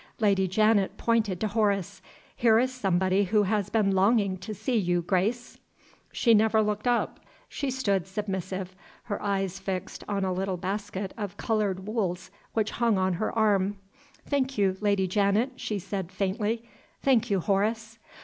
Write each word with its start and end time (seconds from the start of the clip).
Lady 0.19 0.47
Janet 0.47 0.97
pointed 0.97 1.39
to 1.41 1.47
Horace: 1.47 2.01
"Here 2.35 2.57
is 2.57 2.73
somebody 2.73 3.25
who 3.25 3.43
has 3.43 3.69
been 3.69 3.91
longing 3.93 4.35
to 4.37 4.55
see 4.55 4.75
you, 4.75 5.03
Grace." 5.03 5.59
She 6.11 6.33
never 6.33 6.63
looked 6.63 6.87
up; 6.87 7.19
she 7.47 7.69
stood 7.69 8.07
submissive, 8.07 8.75
her 9.03 9.21
eyes 9.21 9.59
fixed 9.59 10.03
on 10.09 10.25
a 10.25 10.33
little 10.33 10.57
basket 10.57 11.13
of 11.19 11.37
colored 11.37 11.85
wools 11.85 12.31
which 12.55 12.71
hung 12.71 12.97
on 12.97 13.13
her 13.13 13.31
arm. 13.37 13.77
"Thank 14.25 14.57
you, 14.57 14.75
Lady 14.81 15.05
Janet," 15.05 15.51
she 15.57 15.77
said, 15.77 16.11
faintly. 16.11 16.63
"Thank 17.03 17.29
you, 17.29 17.39
Horace." 17.39 17.99